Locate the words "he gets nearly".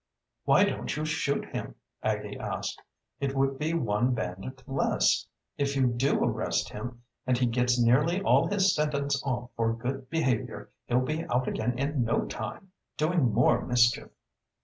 7.37-8.19